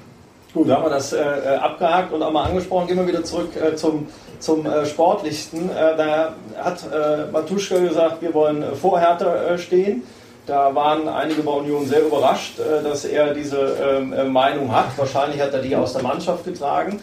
[0.53, 2.87] Gut, da haben wir das äh, äh, abgehakt und auch mal angesprochen.
[2.87, 4.07] Gehen wir wieder zurück äh, zum,
[4.39, 5.69] zum äh, Sportlichsten.
[5.69, 10.03] Äh, da hat äh, Matuschka gesagt, wir wollen vor Hertha stehen.
[10.47, 14.97] Da waren einige bei Union sehr überrascht, dass er diese ähm, äh, Meinung hat.
[14.97, 17.01] Wahrscheinlich hat er die aus der Mannschaft getragen.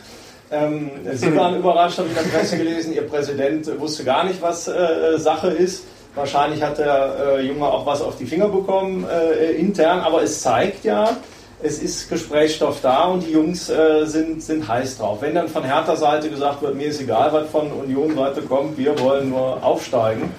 [0.52, 2.94] Ähm, Sie waren überrascht, habe ich in der Presse gelesen.
[2.94, 4.70] Ihr Präsident wusste gar nicht, was
[5.18, 5.86] Sache ist.
[6.14, 10.42] Wahrscheinlich hat der äh, Junge auch was auf die Finger bekommen äh, intern, aber es
[10.42, 11.16] zeigt ja,
[11.64, 15.22] es ist Gesprächsstoff da und die Jungs äh, sind, sind heiß drauf.
[15.22, 18.78] Wenn dann von Hertha Seite gesagt wird, mir ist egal, was von Union Seite kommt,
[18.78, 20.32] wir wollen nur aufsteigen,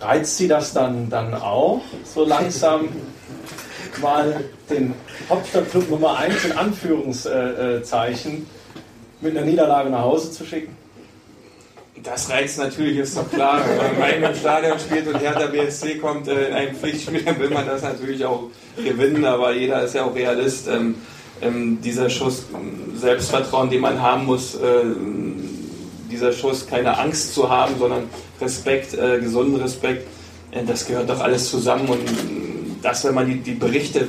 [0.00, 2.88] reizt sie das dann, dann auch, so langsam
[4.00, 4.94] mal den
[5.28, 8.46] Hauptstadtclub Nummer 1 in Anführungszeichen
[9.20, 10.77] mit einer Niederlage nach Hause zu schicken?
[12.10, 13.60] Das reizt natürlich, ist doch klar.
[13.98, 17.50] Wenn man im Stadion spielt und Hertha BSC kommt äh, in einem Pflichtspiel, dann will
[17.50, 18.44] man das natürlich auch
[18.76, 20.68] gewinnen, aber jeder ist ja auch Realist.
[20.68, 20.94] Ähm,
[21.40, 22.46] ähm, dieser Schuss
[22.96, 24.84] Selbstvertrauen, den man haben muss, äh,
[26.10, 28.04] dieser Schuss keine Angst zu haben, sondern
[28.40, 30.06] Respekt, äh, gesunden Respekt,
[30.66, 32.00] das gehört doch alles zusammen und
[32.82, 34.08] das, wenn man die, die Berichte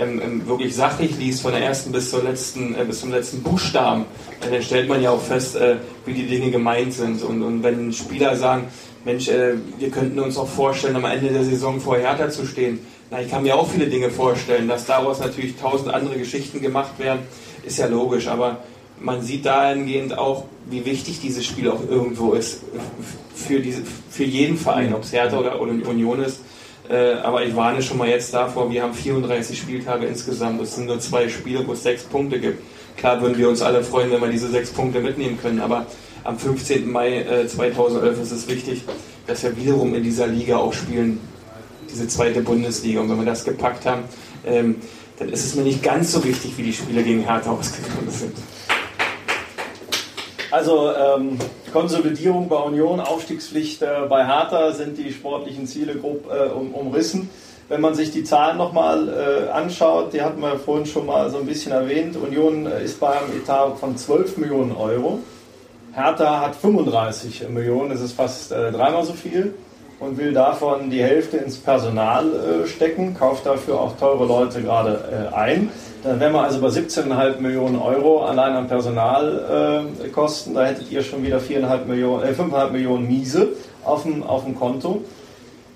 [0.00, 3.42] ähm, ähm, wirklich sachlich liest, von der ersten bis, zur letzten, äh, bis zum letzten
[3.42, 4.06] Buchstaben,
[4.40, 7.22] äh, dann stellt man ja auch fest, äh, wie die Dinge gemeint sind.
[7.22, 8.64] Und, und wenn Spieler sagen,
[9.04, 12.80] Mensch, äh, wir könnten uns auch vorstellen, am Ende der Saison vor Hertha zu stehen.
[13.10, 16.98] Na, ich kann mir auch viele Dinge vorstellen, dass daraus natürlich tausend andere Geschichten gemacht
[16.98, 17.20] werden,
[17.64, 18.58] ist ja logisch, aber
[19.00, 22.62] man sieht dahingehend auch, wie wichtig dieses Spiel auch irgendwo ist
[23.34, 26.40] für, diese, für jeden Verein, ob es Hertha oder Union ist.
[26.90, 30.60] Äh, aber ich warne schon mal jetzt davor, wir haben 34 Spieltage insgesamt.
[30.60, 32.62] Es sind nur zwei Spiele, wo es sechs Punkte gibt.
[32.96, 35.86] Klar würden wir uns alle freuen, wenn wir diese sechs Punkte mitnehmen können, aber
[36.24, 36.90] am 15.
[36.90, 38.82] Mai äh, 2011 ist es wichtig,
[39.26, 41.20] dass wir wiederum in dieser Liga auch spielen,
[41.88, 43.00] diese zweite Bundesliga.
[43.00, 44.02] Und wenn wir das gepackt haben,
[44.44, 44.76] ähm,
[45.18, 48.34] dann ist es mir nicht ganz so wichtig, wie die Spiele gegen Hertha ausgegangen sind.
[50.50, 51.38] Also ähm,
[51.72, 57.30] Konsolidierung bei Union, Aufstiegspflicht äh, bei Hertha sind die sportlichen Ziele grob äh, um, umrissen.
[57.68, 61.38] Wenn man sich die Zahlen nochmal äh, anschaut, die hatten wir vorhin schon mal so
[61.38, 65.20] ein bisschen erwähnt, Union äh, ist bei einem Etat von 12 Millionen Euro.
[65.92, 69.54] Hertha hat 35 Millionen, das ist fast äh, dreimal so viel
[70.00, 75.30] und will davon die Hälfte ins Personal äh, stecken, kauft dafür auch teure Leute gerade
[75.32, 75.70] äh, ein.
[76.02, 80.52] Dann wären wir also bei 17,5 Millionen Euro allein an Personalkosten.
[80.52, 83.48] Äh, da hättet ihr schon wieder 4,5 Millionen, äh, 5,5 Millionen Miese
[83.84, 85.02] auf dem, auf dem Konto.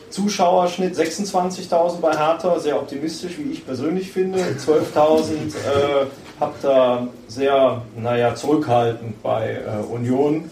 [0.08, 4.38] Zuschauerschnitt 26.000 bei Hertha, sehr optimistisch, wie ich persönlich finde.
[4.38, 6.06] 12.000 äh,
[6.40, 10.48] habt ihr sehr, naja, zurückhaltend bei äh, Union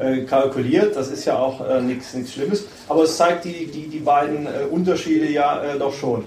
[0.00, 0.96] äh, kalkuliert.
[0.96, 2.64] Das ist ja auch äh, nichts Schlimmes.
[2.88, 6.24] Aber es zeigt die, die, die beiden äh, Unterschiede ja doch schon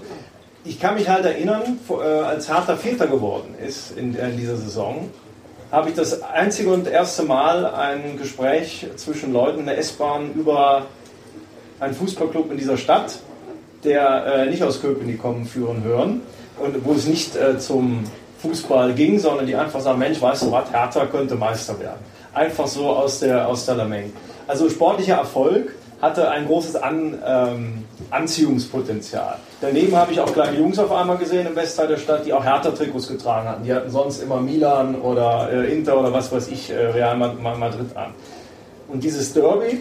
[0.66, 5.10] ich kann mich halt erinnern, äh, als Hertha Vierter geworden ist in, in dieser Saison,
[5.70, 10.86] habe ich das einzige und erste Mal ein Gespräch zwischen Leuten in der S-Bahn über
[11.80, 13.18] einen Fußballclub in dieser Stadt,
[13.84, 16.22] der äh, nicht aus Köpenick kommen, führen hören
[16.58, 18.04] und wo es nicht äh, zum
[18.40, 22.00] Fußball ging, sondern die einfach sagen, Mensch, weißt du was, Hertha könnte Meister werden.
[22.32, 24.12] Einfach so aus der, aus der Lameng.
[24.46, 29.38] Also sportlicher Erfolg hatte ein großes An, ähm, Anziehungspotenzial.
[29.60, 32.44] Daneben habe ich auch kleine Jungs auf einmal gesehen im Westteil der Stadt, die auch
[32.44, 33.64] Hertha-Trikots getragen hatten.
[33.64, 37.96] Die hatten sonst immer Milan oder äh, Inter oder was weiß ich, äh, Real Madrid
[37.96, 38.12] an.
[38.88, 39.80] Und dieses Derby,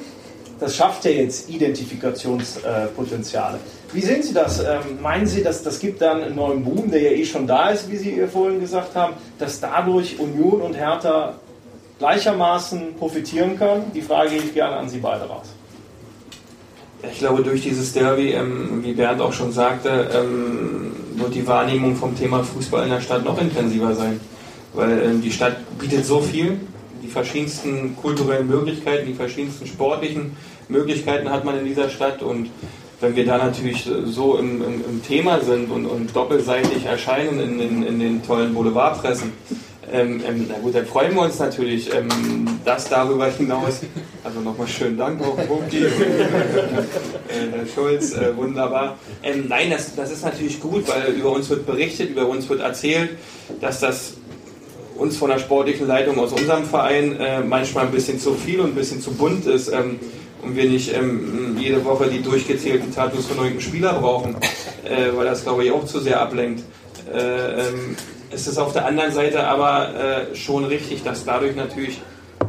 [0.62, 3.60] das schafft ja jetzt Identifikationspotenziale.
[3.92, 4.60] Wie sehen Sie das?
[4.60, 7.68] Ähm, meinen Sie, dass das gibt dann einen neuen Boom, der ja eh schon da
[7.70, 11.34] ist, wie Sie vorhin gesagt haben, dass dadurch Union und Hertha
[12.00, 13.92] gleichermaßen profitieren kann?
[13.94, 15.48] Die Frage gebe ich gerne an Sie beide raus.
[17.12, 21.96] Ich glaube, durch dieses Derby, ähm, wie Bernd auch schon sagte, ähm, wird die Wahrnehmung
[21.96, 24.20] vom Thema Fußball in der Stadt noch intensiver sein.
[24.74, 26.60] Weil ähm, die Stadt bietet so viel,
[27.02, 30.36] die verschiedensten kulturellen Möglichkeiten, die verschiedensten sportlichen
[30.68, 32.50] Möglichkeiten hat man in dieser Stadt und
[33.02, 37.60] wenn wir da natürlich so im, im, im Thema sind und, und, doppelseitig erscheinen in,
[37.60, 39.34] in, in den tollen Boulevardpressen,
[39.92, 43.82] ähm, ähm, na gut, dann freuen wir uns natürlich, ähm, dass darüber hinaus,
[44.24, 45.90] also nochmal schönen Dank auch Bukti, äh,
[47.52, 48.98] Herr Schulz, äh, wunderbar.
[49.22, 52.62] Ähm, nein, das, das ist natürlich gut, weil über uns wird berichtet, über uns wird
[52.62, 53.12] erzählt,
[53.62, 54.14] dass das
[54.98, 58.70] uns von der sportlichen Leitung aus unserem Verein äh, manchmal ein bisschen zu viel und
[58.70, 60.00] ein bisschen zu bunt ist ähm,
[60.42, 64.36] und wir nicht ähm, jede Woche die durchgezählten Tattoos von irgendeinem Spieler brauchen,
[64.84, 66.64] äh, weil das glaube ich auch zu sehr ablenkt.
[67.14, 67.96] Äh, ähm,
[68.36, 72.02] ist es auf der anderen Seite aber äh, schon richtig, dass dadurch natürlich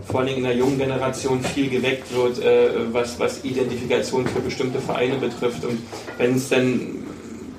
[0.07, 4.81] vor allem in der jungen Generation viel geweckt wird, äh, was, was Identifikation für bestimmte
[4.81, 5.64] Vereine betrifft.
[5.64, 5.79] Und
[6.18, 6.81] wenn es dann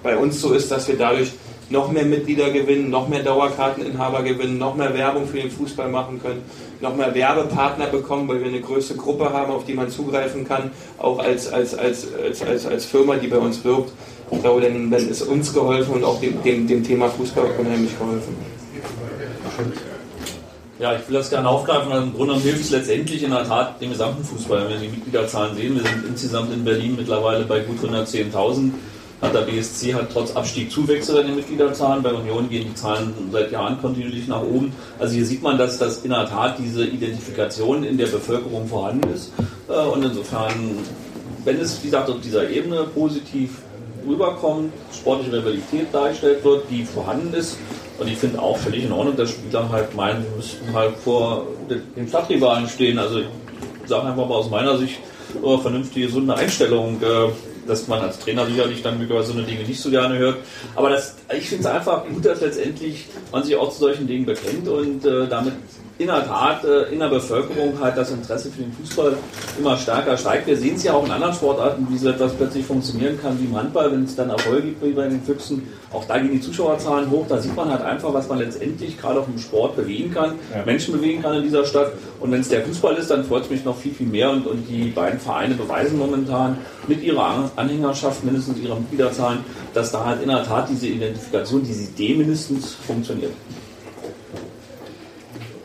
[0.04, 1.32] bei uns so ist, dass wir dadurch
[1.70, 6.22] noch mehr Mitglieder gewinnen, noch mehr Dauerkarteninhaber gewinnen, noch mehr Werbung für den Fußball machen
[6.22, 6.44] können,
[6.80, 10.72] noch mehr Werbepartner bekommen, weil wir eine größere Gruppe haben, auf die man zugreifen kann,
[10.98, 13.92] auch als, als, als, als, als, als Firma, die bei uns wirbt.
[14.32, 17.98] Ich glaube, dann, dann ist uns geholfen und auch dem, dem, dem Thema Fußball unheimlich
[17.98, 18.36] geholfen.
[20.80, 23.82] Ja, ich will das gerne aufgreifen, weil im Grunde hilft es letztendlich in der Tat
[23.82, 24.64] dem gesamten Fußball.
[24.64, 28.72] Wenn wir die Mitgliederzahlen sehen, wir sind insgesamt in Berlin mittlerweile bei gut 110.000.
[29.20, 32.04] Hat der BSC hat trotz Abstieg Zuwächse in den Mitgliederzahlen.
[32.04, 34.72] Bei Union gehen die Zahlen seit Jahren kontinuierlich nach oben.
[35.00, 39.10] Also hier sieht man, dass das in der Tat diese Identifikation in der Bevölkerung vorhanden
[39.12, 39.32] ist.
[39.68, 40.54] Äh, Und insofern,
[41.44, 43.50] wenn es, wie gesagt, auf dieser Ebene positiv
[44.08, 47.58] rüberkommt, sportliche Rivalität dargestellt wird, die vorhanden ist,
[48.00, 51.48] und ich finde auch völlig in Ordnung, dass Spieler halt meinen, sie müssten halt vor
[51.70, 53.00] dem Stadtrivalen stehen.
[53.00, 53.26] Also ich
[53.88, 55.00] sage einfach mal aus meiner Sicht,
[55.44, 57.30] äh, vernünftige, gesunde Einstellung, äh,
[57.68, 60.38] dass man als Trainer sicherlich dann möglicherweise so eine Dinge nicht so gerne hört.
[60.76, 64.26] Aber das, ich finde es einfach gut, dass letztendlich man sich auch zu solchen Dingen
[64.26, 65.54] bekennt und äh, damit
[66.00, 69.18] in der Tat äh, in der Bevölkerung halt das Interesse für den Fußball
[69.58, 70.48] immer stärker steigt.
[70.48, 73.46] Wir sehen es ja auch in anderen Sportarten, wie so etwas plötzlich funktionieren kann, wie
[73.46, 75.68] im Handball, wenn es dann Erfolge gibt wie bei den Füchsen.
[75.92, 77.26] Auch da gehen die Zuschauerzahlen hoch.
[77.28, 80.34] Da sieht man halt einfach, was man letztendlich gerade auch im Sport bewegen kann,
[80.66, 81.94] Menschen bewegen kann in dieser Stadt.
[82.20, 84.30] Und wenn es der Fußball ist, dann freut es mich noch viel, viel mehr.
[84.30, 86.58] Und, und die beiden Vereine beweisen momentan
[86.88, 89.40] mit ihrer Anhängerschaft, mindestens ihrer Mitgliederzahlen,
[89.74, 93.32] dass da halt in der Tat diese Identifikation, diese Idee mindestens funktioniert.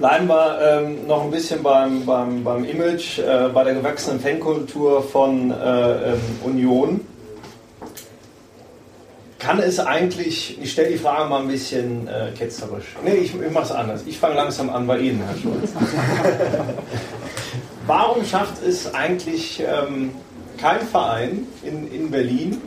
[0.03, 5.01] Bleiben wir ähm, noch ein bisschen beim, beim, beim Image, äh, bei der gewachsenen Fankultur
[5.01, 7.01] von äh, ähm, Union.
[9.39, 12.97] Kann es eigentlich, ich stelle die Frage mal ein bisschen äh, ketzerisch.
[13.05, 14.03] Nee, ich, ich mache es anders.
[14.05, 15.71] Ich fange langsam an bei Ihnen, Herr Schulz.
[17.87, 20.11] Warum schafft es eigentlich ähm,
[20.59, 22.61] kein Verein in, in Berlin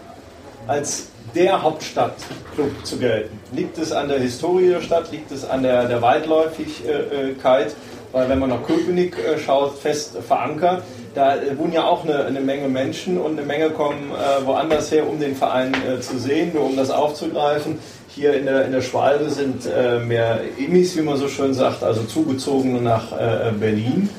[0.68, 3.40] als der Hauptstadtclub zu gelten?
[3.52, 5.12] Liegt es an der Historie der Stadt?
[5.12, 7.76] Liegt es an der, der Weitläufigkeit?
[8.16, 10.84] Weil wenn man nach Köpenick äh, schaut, fest verankert,
[11.16, 14.90] da äh, wohnen ja auch eine, eine Menge Menschen und eine Menge kommen äh, woanders
[14.90, 17.78] her, um den Verein äh, zu sehen, nur um das aufzugreifen.
[18.08, 21.84] Hier in der, in der Schwalbe sind äh, mehr Emis, wie man so schön sagt,
[21.84, 24.10] also Zugezogene nach äh, Berlin.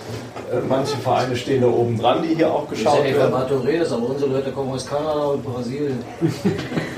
[0.68, 3.32] Manche Vereine stehen da oben dran, die hier auch Das ist geschaut ja werden.
[3.32, 6.04] Equatoriales, aber unsere Leute kommen aus Kanada und Brasilien.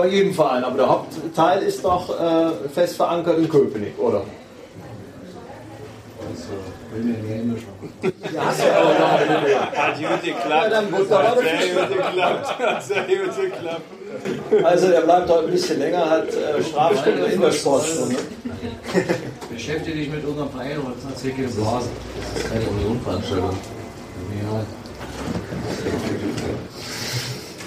[0.00, 4.22] Bei jedem Verein, aber der Hauptteil ist doch äh, fest verankert in Köpenick, oder?
[8.34, 9.20] Ja, hast du aber noch.
[9.76, 10.48] Hat gut geklappt.
[10.48, 12.58] Ja, dann gut, da war das Sehr gut geklappt.
[12.58, 14.64] Hat Sehr gut geklappt.
[14.64, 18.16] Also der bleibt heute ein bisschen länger, hat äh, Strafstunde in der Sportstunde.
[19.50, 21.90] Beschäftige dich mit unserem Verein und das erzählt keine Blasen.
[22.32, 23.50] Das ist keine Unionveranstaltung.
[24.42, 24.64] Ja.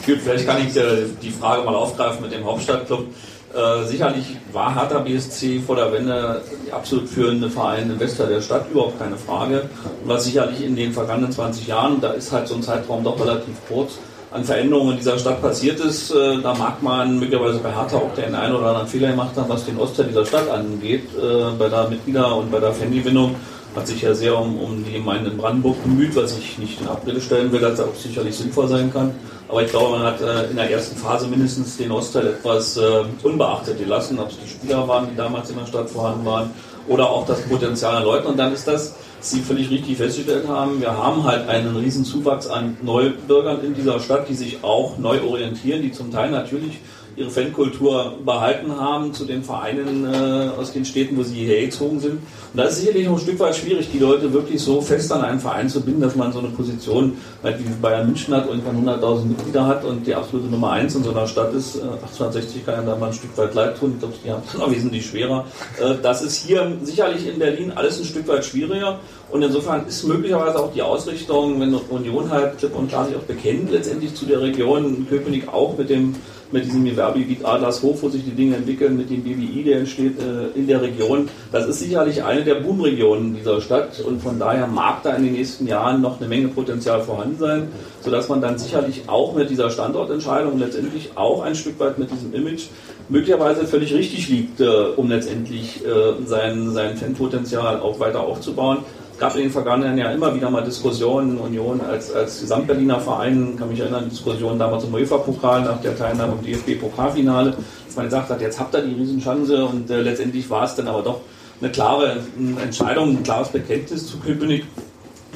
[0.05, 0.73] Gut, vielleicht kann ich
[1.21, 3.05] die Frage mal aufgreifen mit dem Hauptstadtclub.
[3.53, 8.65] Äh, sicherlich war Hertha BSC vor der Wende absolut führende Verein im Westen der Stadt,
[8.69, 9.69] überhaupt keine Frage.
[10.01, 13.17] Und was sicherlich in den vergangenen 20 Jahren, da ist halt so ein Zeitraum doch
[13.19, 13.99] relativ kurz,
[14.31, 18.13] an Veränderungen in dieser Stadt passiert ist, äh, da mag man möglicherweise bei Hertha auch
[18.15, 21.69] den einen oder anderen Fehler gemacht haben, was den Ostteil dieser Stadt angeht, äh, bei
[21.69, 23.35] der Mitglieder- und bei der Fangewinnung
[23.75, 26.87] hat sich ja sehr um, um die Gemeinden in Brandenburg bemüht, was ich nicht in
[26.87, 29.11] Abrede stellen will, dass das auch sicherlich sinnvoll sein kann.
[29.47, 33.03] Aber ich glaube, man hat äh, in der ersten Phase mindestens den Ostteil etwas äh,
[33.23, 36.51] unbeachtet gelassen, ob es die Spieler waren, die damals in der Stadt vorhanden waren,
[36.87, 38.27] oder auch das Potenzial an Leuten.
[38.27, 42.03] Und dann ist das, was Sie völlig richtig festgestellt haben, wir haben halt einen riesen
[42.03, 46.79] Zuwachs an Neubürgern in dieser Stadt, die sich auch neu orientieren, die zum Teil natürlich
[47.15, 51.99] ihre Fankultur behalten haben zu den Vereinen äh, aus den Städten, wo sie hierher gezogen
[51.99, 52.13] sind.
[52.13, 52.21] Und
[52.57, 55.39] da ist sicherlich noch ein Stück weit schwierig, die Leute wirklich so fest an einen
[55.39, 59.25] Verein zu binden, dass man so eine Position, halt wie Bayern München hat, irgendwann 100.000
[59.25, 61.75] Mitglieder hat und die absolute Nummer eins in so einer Stadt ist.
[61.75, 63.93] Äh, 1860 kann ja da mal ein Stück weit leid tun.
[63.93, 65.45] Ich glaube, die haben es noch wesentlich schwerer.
[65.79, 68.99] Äh, das ist hier sicherlich in Berlin alles ein Stück weit schwieriger.
[69.29, 73.21] Und insofern ist möglicherweise auch die Ausrichtung, wenn Union halt klipp und klar sich auch
[73.21, 76.15] bekennt, letztendlich zu der Region Köpenick auch mit dem
[76.53, 80.57] mit diesem Gewerbegebiet Adlershof, wo sich die Dinge entwickeln, mit dem BWI, der entsteht äh,
[80.57, 81.27] in der Region.
[81.51, 85.33] Das ist sicherlich eine der Boomregionen dieser Stadt und von daher mag da in den
[85.33, 87.67] nächsten Jahren noch eine Menge Potenzial vorhanden sein,
[88.01, 92.33] sodass man dann sicherlich auch mit dieser Standortentscheidung letztendlich auch ein Stück weit mit diesem
[92.33, 92.67] Image
[93.09, 98.79] möglicherweise völlig richtig liegt, äh, um letztendlich äh, sein, sein Fanpotenzial auch weiter aufzubauen.
[99.23, 103.69] Gab in den vergangenen Jahren immer wieder mal Diskussionen, Union als, als Gesamtberliner Verein, kann
[103.69, 107.55] mich erinnern, Diskussionen damals im UEFA-Pokal nach der Teilnahme am DFB-Pokalfinale,
[107.85, 110.89] dass man gesagt hat, jetzt habt ihr die Riesenchance und äh, letztendlich war es dann
[110.89, 111.21] aber doch
[111.61, 112.17] eine klare
[112.61, 114.65] Entscheidung, ein klares Bekenntnis zu Köpenick,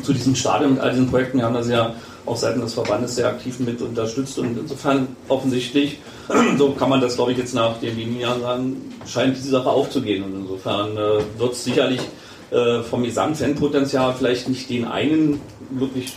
[0.03, 1.37] zu diesem Stadion und all diesen Projekten.
[1.37, 1.93] Wir haben das ja
[2.25, 5.99] auch seitens des Verbandes sehr aktiv mit unterstützt und insofern offensichtlich,
[6.57, 9.69] so kann man das glaube ich jetzt nach den wenigen Jahren sagen, scheint diese Sache
[9.69, 12.01] aufzugehen und insofern äh, wird es sicherlich
[12.51, 16.13] äh, vom Gesamtfanpotenzial vielleicht nicht den einen wirklich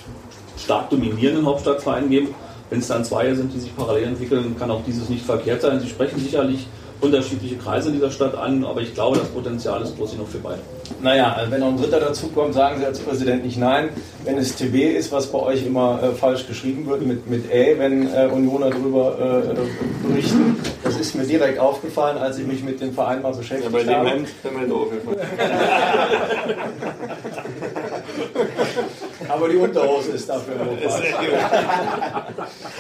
[0.59, 2.35] stark dominierenden Hauptstadtverein geben.
[2.69, 5.81] Wenn es dann zwei sind, die sich parallel entwickeln, kann auch dieses nicht verkehrt sein.
[5.81, 6.67] Sie sprechen sicherlich
[7.01, 10.61] unterschiedliche Kreise dieser Stadt an, aber ich glaube, das Potenzial ist groß genug für beide.
[11.03, 13.89] Naja, also wenn noch ein Dritter dazukommt, sagen Sie als Präsident nicht nein.
[14.25, 17.77] Wenn es TB ist, was bei euch immer äh, falsch geschrieben wird, mit, mit Ä,
[17.79, 22.81] wenn äh, Unioner darüber äh, berichten, das ist mir direkt aufgefallen, als ich mich mit
[22.81, 24.11] dem Verein mal beschäftigt Ja, bei dem habe.
[24.43, 24.89] Können wir doof.
[29.29, 31.03] Aber die Unterhose ist dafür notfalls.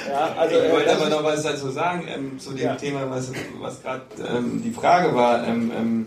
[0.09, 2.74] Ja, also, ich äh, wollte das aber noch was dazu sagen ähm, zu dem Ja.
[2.74, 3.30] Thema, was,
[3.61, 4.02] was gerade
[4.37, 6.06] ähm, die Frage war, ähm, ähm,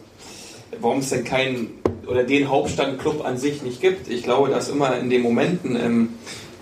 [0.80, 4.10] warum es denn keinen oder den Hauptstadtclub an sich nicht gibt.
[4.10, 6.10] Ich glaube, dass immer in den Momenten, ähm,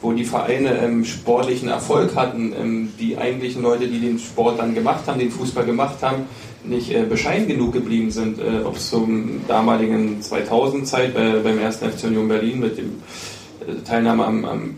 [0.01, 4.73] wo die Vereine ähm, sportlichen Erfolg hatten, ähm, die eigentlichen Leute, die den Sport dann
[4.73, 6.23] gemacht haben, den Fußball gemacht haben,
[6.63, 11.89] nicht äh, bescheiden genug geblieben sind, äh, ob es zum damaligen 2000-Zeit bei, beim ersten
[11.89, 13.01] FC Union Berlin mit dem
[13.67, 14.75] äh, Teilnahme am, am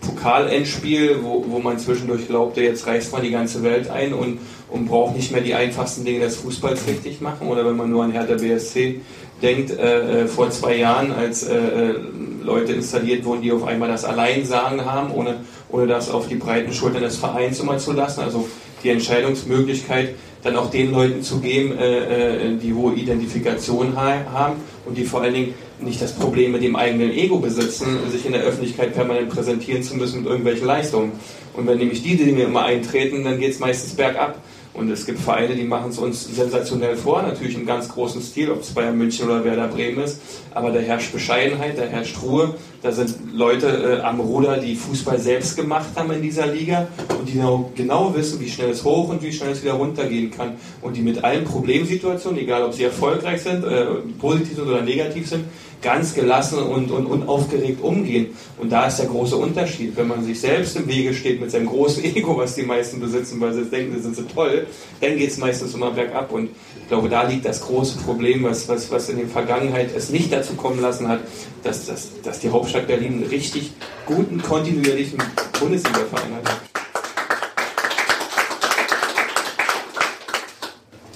[0.00, 4.38] Pokalendspiel, wo, wo man zwischendurch glaubte, jetzt reißt man die ganze Welt ein und,
[4.70, 7.48] und braucht nicht mehr die einfachsten Dinge des Fußballs richtig machen.
[7.48, 9.00] Oder wenn man nur an Hertha BSC
[9.42, 11.94] denkt, äh, äh, vor zwei Jahren, als äh, äh,
[12.42, 15.36] Leute installiert wurden, die auf einmal das Alleinsagen haben, ohne,
[15.70, 18.20] ohne das auf die breiten Schultern des Vereins immer zu lassen.
[18.20, 18.48] Also
[18.82, 24.54] die Entscheidungsmöglichkeit dann auch den Leuten zu geben, äh, äh, die hohe Identifikation ha haben
[24.86, 28.32] und die vor allen Dingen nicht das Problem mit dem eigenen Ego besitzen, sich in
[28.32, 31.12] der Öffentlichkeit permanent präsentieren zu müssen mit irgendwelchen Leistungen.
[31.54, 34.38] Und wenn nämlich die Dinge immer eintreten, dann geht es meistens bergab.
[34.72, 38.50] Und es gibt Vereine, die machen es uns sensationell vor, natürlich im ganz großen Stil,
[38.50, 40.20] ob es Bayern München oder Werder Bremen ist.
[40.54, 42.54] Aber da herrscht Bescheidenheit, da herrscht Ruhe.
[42.82, 46.88] Da sind Leute äh, am Ruder, die Fußball selbst gemacht haben in dieser Liga
[47.18, 50.30] und die genau, genau wissen, wie schnell es hoch und wie schnell es wieder runtergehen
[50.30, 50.54] kann.
[50.80, 53.84] Und die mit allen Problemsituationen, egal ob sie erfolgreich sind, äh,
[54.18, 55.44] positiv sind oder negativ sind,
[55.82, 58.28] ganz gelassen und, und unaufgeregt umgehen.
[58.58, 59.96] Und da ist der große Unterschied.
[59.96, 63.40] Wenn man sich selbst im Wege steht mit seinem großen Ego, was die meisten besitzen,
[63.40, 64.66] weil sie denken, sie sind so toll,
[65.00, 66.32] dann geht es meistens immer bergab.
[66.32, 66.50] Und
[66.90, 70.54] glaube, da liegt das große Problem, was, was, was in der Vergangenheit es nicht dazu
[70.54, 71.20] kommen lassen hat,
[71.62, 73.70] dass, dass, dass die Hauptstadt Berlin einen richtig
[74.04, 75.22] guten, kontinuierlichen
[75.60, 76.69] Bundesliga-Verein hat.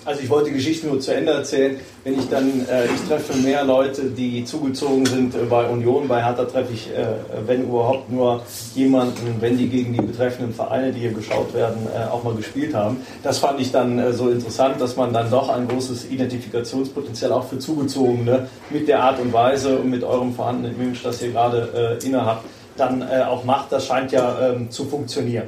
[0.06, 1.80] Also ich wollte die Geschichte nur zu Ende erzählen.
[2.02, 6.22] Wenn ich dann, äh, ich treffe mehr Leute, die zugezogen sind äh, bei Union, bei
[6.22, 7.06] Hertha treffe ich, äh,
[7.46, 8.42] wenn überhaupt nur
[8.74, 12.74] jemanden, wenn die gegen die betreffenden Vereine, die hier geschaut werden, äh, auch mal gespielt
[12.74, 12.98] haben.
[13.22, 17.44] Das fand ich dann äh, so interessant, dass man dann doch ein großes Identifikationspotenzial auch
[17.44, 21.98] für Zugezogene mit der Art und Weise und mit eurem vorhandenen Image, das ihr gerade
[22.02, 22.44] äh, innehabt,
[22.76, 23.70] dann auch macht.
[23.70, 25.44] Das scheint ja ähm, zu funktionieren.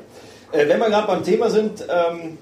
[0.53, 2.39] Wenn wir gerade beim Thema sind, ähm,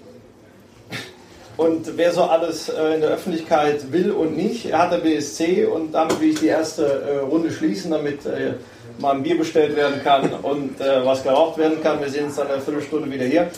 [1.57, 5.67] und wer so alles äh, in der Öffentlichkeit will und nicht, er hat der BSC
[5.67, 8.55] und damit will ich die erste äh, Runde schließen, damit äh,
[8.99, 12.01] mal ein Bier bestellt werden kann und was geraucht werden kann.
[12.01, 13.51] Wir sehen uns dann in einer Viertelstunde wieder hier.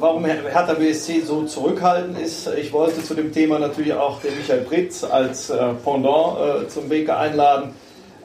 [0.00, 4.36] Warum Her- Hertha BSC so zurückhaltend ist, ich wollte zu dem Thema natürlich auch den
[4.36, 5.52] Michael Pritz als
[5.84, 7.70] Pendant zum Wege einladen.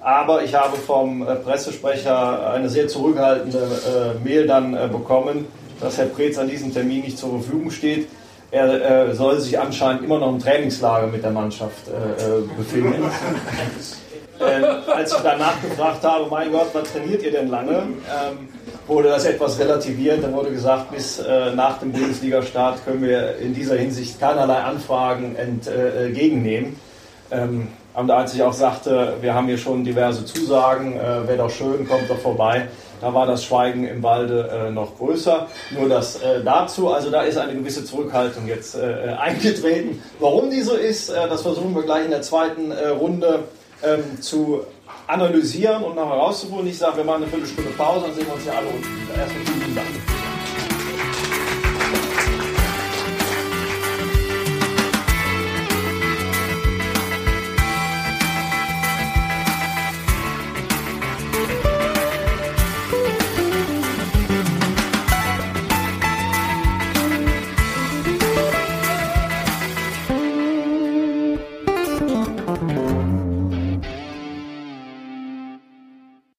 [0.01, 5.45] Aber ich habe vom Pressesprecher eine sehr zurückhaltende Mail dann bekommen,
[5.79, 8.07] dass Herr Preetz an diesem Termin nicht zur Verfügung steht.
[8.51, 13.03] Er äh, soll sich anscheinend immer noch im Trainingslager mit der Mannschaft äh, äh, befinden.
[14.39, 18.49] äh, als ich danach gefragt habe, mein Gott, was trainiert ihr denn lange, ähm,
[18.87, 20.23] wurde das etwas relativiert.
[20.23, 25.35] Dann wurde gesagt, bis äh, nach dem Bundesliga-Start können wir in dieser Hinsicht keinerlei Anfragen
[25.35, 26.75] entgegennehmen.
[27.31, 31.49] Ähm, und als ich auch sagte, wir haben hier schon diverse Zusagen, äh, wäre doch
[31.49, 32.67] schön, kommt doch vorbei,
[33.01, 35.47] da war das Schweigen im Walde äh, noch größer.
[35.71, 40.01] Nur das äh, dazu, also da ist eine gewisse Zurückhaltung jetzt äh, eingetreten.
[40.19, 43.43] Warum die so ist, äh, das versuchen wir gleich in der zweiten äh, Runde
[43.83, 44.61] ähm, zu
[45.07, 46.67] analysieren und noch herauszuholen.
[46.67, 49.21] Ich sage, wir machen eine Viertelstunde Pause, dann sehen wir uns ja alle unten wieder.
[49.21, 49.87] Erstmal vielen Dank.